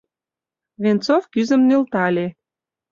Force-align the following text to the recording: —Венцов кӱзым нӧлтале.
—Венцов 0.81 1.23
кӱзым 1.33 1.61
нӧлтале. 1.69 2.27